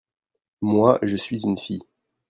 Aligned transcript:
Moi, 0.61 0.97
je 1.03 1.15
suis 1.15 1.43
une 1.43 1.57
fille. 1.59 1.83